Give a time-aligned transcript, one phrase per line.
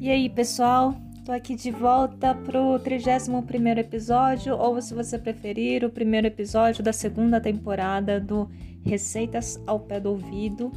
[0.00, 0.94] E aí, pessoal?
[1.26, 3.44] Tô aqui de volta pro 31
[3.76, 8.48] episódio, ou se você preferir, o primeiro episódio da segunda temporada do
[8.82, 10.72] Receitas ao Pé do Ouvido.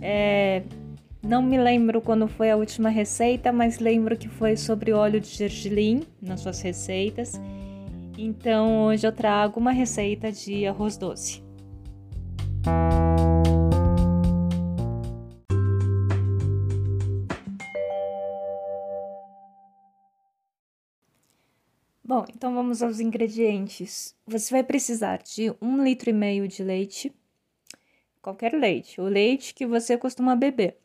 [0.00, 0.62] É,
[1.22, 5.28] não me lembro quando foi a última receita, mas lembro que foi sobre óleo de
[5.28, 7.38] gergelim nas suas receitas.
[8.16, 11.42] Então hoje eu trago uma receita de arroz doce.
[22.06, 24.14] Bom, então vamos aos ingredientes.
[24.26, 27.10] Você vai precisar de um litro e meio de leite,
[28.20, 30.76] qualquer leite, o leite que você costuma beber.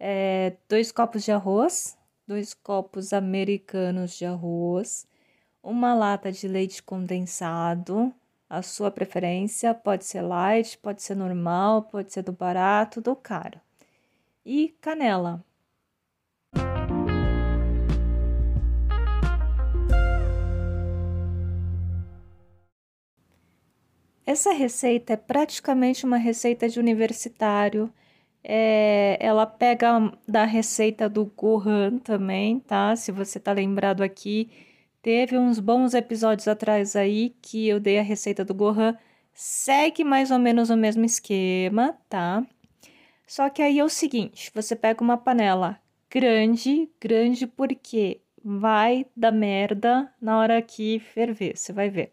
[0.00, 5.06] É, dois copos de arroz, dois copos americanos de arroz,
[5.62, 8.12] uma lata de leite condensado,
[8.50, 13.60] a sua preferência, pode ser light, pode ser normal, pode ser do barato, do caro.
[14.44, 15.44] E canela,
[24.24, 27.92] Essa receita é praticamente uma receita de universitário.
[28.44, 32.94] É, ela pega da receita do Gohan também, tá?
[32.96, 34.50] Se você tá lembrado aqui,
[35.00, 38.96] teve uns bons episódios atrás aí que eu dei a receita do Gohan.
[39.34, 42.44] Segue mais ou menos o mesmo esquema, tá?
[43.26, 49.32] Só que aí é o seguinte: você pega uma panela grande, grande porque vai dar
[49.32, 52.12] merda na hora que ferver, você vai ver.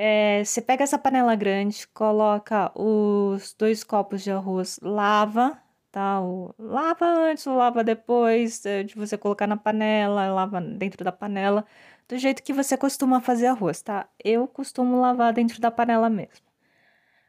[0.00, 5.60] É, você pega essa panela grande, coloca os dois copos de arroz, lava,
[5.90, 6.20] tá?
[6.20, 11.66] O, lava antes lava depois é, de você colocar na panela, lava dentro da panela,
[12.08, 14.08] do jeito que você costuma fazer arroz, tá?
[14.22, 16.46] Eu costumo lavar dentro da panela mesmo.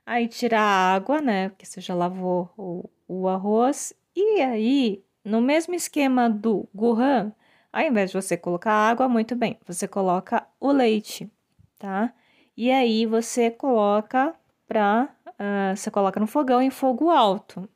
[0.05, 1.49] Aí tira a água, né?
[1.49, 3.93] Porque você já lavou o, o arroz.
[4.15, 7.33] E aí, no mesmo esquema do gohan,
[7.73, 11.31] ao invés de você colocar água, muito bem, você coloca o leite,
[11.79, 12.13] tá?
[12.61, 14.35] E aí você coloca
[14.67, 17.69] para uh, ah, você coloca no fogão em fogo alto.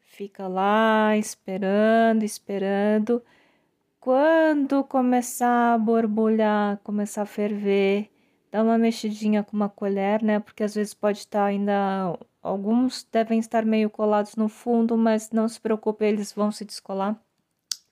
[0.00, 3.22] Fica lá esperando, esperando.
[4.00, 8.10] Quando começar a borbulhar, começar a ferver,
[8.50, 10.40] dá uma mexidinha com uma colher, né?
[10.40, 15.46] Porque às vezes pode estar ainda alguns devem estar meio colados no fundo, mas não
[15.46, 17.14] se preocupe, eles vão se descolar.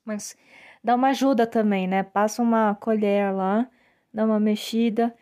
[0.03, 0.35] Mas
[0.83, 2.03] dá uma ajuda também, né?
[2.03, 3.69] Passa uma colher lá,
[4.15, 5.15] dá uma mexida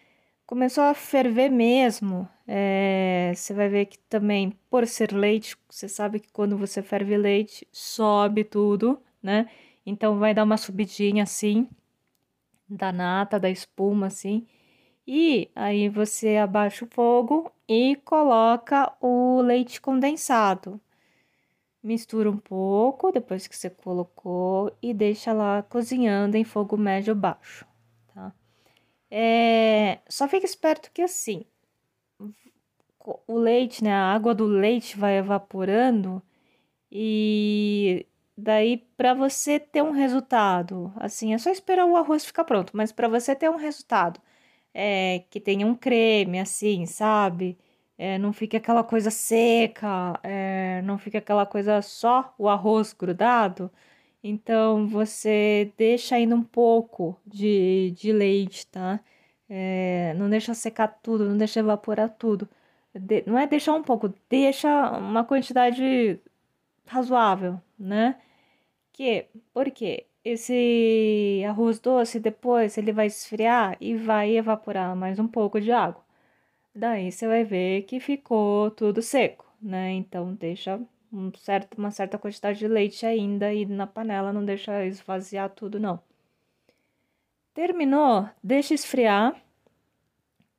[0.47, 2.29] começou a ferver mesmo.
[2.47, 7.17] É, você vai ver que também, por ser leite, você sabe que quando você ferve
[7.17, 9.49] leite, sobe tudo, né?
[9.87, 11.69] Então vai dar uma subidinha assim,
[12.69, 14.47] da nata, da espuma, assim.
[15.07, 20.81] E aí você abaixa o fogo e coloca o leite condensado.
[21.83, 27.67] Mistura um pouco depois que você colocou e deixa lá cozinhando em fogo médio baixo.
[29.17, 31.45] É, só fica esperto que assim,
[33.27, 36.23] o leite, né, a água do leite vai evaporando
[36.91, 42.73] e daí para você ter um resultado, assim, é só esperar o arroz ficar pronto,
[42.77, 44.21] mas para você ter um resultado
[44.75, 47.59] é, que tenha um creme, assim, sabe?
[47.99, 53.71] É, não fique aquela coisa seca, é, não fique aquela coisa só o arroz grudado.
[54.25, 58.99] Então você deixa ainda um pouco de, de leite, tá?
[59.49, 62.49] É, não deixa secar tudo, não deixa evaporar tudo.
[62.95, 64.69] De, não é deixar um pouco, deixa
[64.99, 66.19] uma quantidade
[66.87, 68.21] razoável, né?
[68.93, 75.61] Que, porque esse arroz doce depois ele vai esfriar e vai evaporar mais um pouco
[75.61, 76.03] de água.
[76.75, 79.93] Daí você vai ver que ficou tudo seco, né?
[79.93, 80.81] Então deixa
[81.15, 85.79] um certo, uma certa quantidade de leite ainda e na panela, não deixa esvaziar tudo,
[85.79, 86.01] não.
[87.55, 89.41] Terminou, deixa esfriar,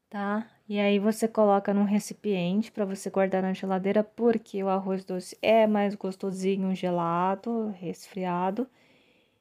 [0.09, 0.49] tá?
[0.67, 5.37] E aí você coloca num recipiente para você guardar na geladeira, porque o arroz doce
[5.41, 8.67] é mais gostosinho gelado, resfriado.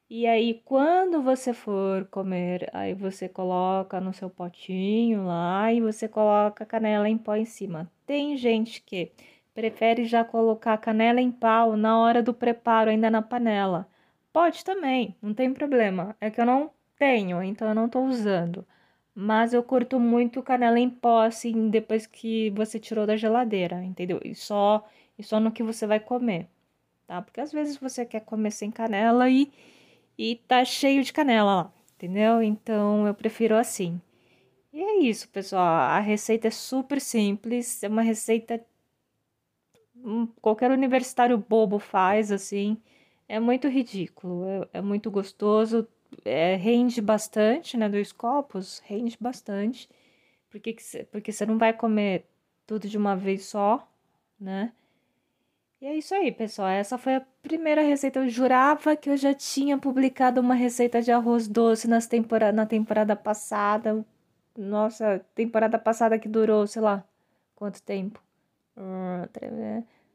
[0.08, 6.06] E aí, quando você for comer, aí você coloca no seu potinho lá e você
[6.08, 7.90] coloca canela em pó em cima.
[8.06, 9.12] Tem gente que
[9.54, 13.88] Prefere já colocar canela em pau na hora do preparo, ainda na panela.
[14.32, 16.16] Pode também, não tem problema.
[16.20, 18.66] É que eu não tenho, então eu não tô usando.
[19.14, 24.20] Mas eu curto muito canela em pó, assim, depois que você tirou da geladeira, entendeu?
[24.24, 24.84] E só,
[25.16, 26.48] e só no que você vai comer,
[27.06, 27.22] tá?
[27.22, 29.52] Porque às vezes você quer comer sem canela e,
[30.18, 32.42] e tá cheio de canela lá, entendeu?
[32.42, 34.00] Então eu prefiro assim.
[34.72, 35.64] E é isso, pessoal.
[35.64, 38.60] A receita é super simples, é uma receita
[40.40, 42.76] qualquer universitário bobo faz, assim.
[43.28, 45.86] É muito ridículo, é, é muito gostoso,
[46.24, 47.88] é, rende bastante, né?
[47.88, 49.88] Dois copos, rende bastante.
[50.50, 50.76] Porque,
[51.10, 52.26] porque você não vai comer
[52.66, 53.88] tudo de uma vez só,
[54.38, 54.72] né?
[55.80, 56.68] E é isso aí, pessoal.
[56.68, 58.18] Essa foi a primeira receita.
[58.20, 62.66] Eu jurava que eu já tinha publicado uma receita de arroz doce nas tempora na
[62.66, 64.04] temporada passada.
[64.56, 67.04] Nossa, temporada passada que durou, sei lá,
[67.54, 68.22] quanto tempo?
[68.76, 69.26] Hum,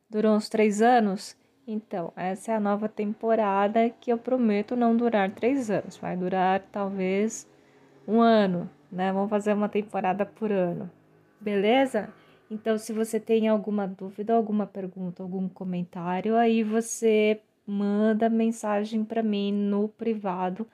[0.09, 1.38] durou uns três anos.
[1.67, 5.97] Então, essa é a nova temporada que eu prometo não durar três anos.
[5.97, 7.47] Vai durar talvez
[8.07, 9.13] um ano, né?
[9.13, 10.89] Vamos fazer uma temporada por ano.
[11.39, 12.09] Beleza?
[12.50, 19.21] Então, se você tem alguma dúvida, alguma pergunta, algum comentário, aí você manda mensagem para
[19.21, 20.65] mim no privado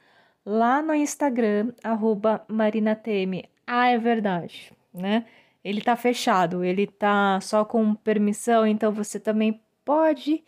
[0.46, 3.44] lá no Instagram, arroba marinatm.
[3.68, 5.26] Ah, é verdade, né?
[5.66, 10.44] Ele tá fechado, ele tá só com permissão, então você também pode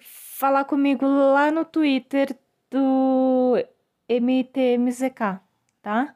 [0.00, 2.38] falar comigo lá no Twitter
[2.70, 3.56] do
[4.08, 5.40] MTMZK,
[5.82, 6.14] tá?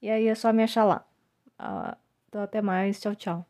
[0.00, 1.04] E aí é só me achar lá.
[1.58, 1.96] Uh,
[2.28, 3.00] então, até mais.
[3.00, 3.49] Tchau, tchau.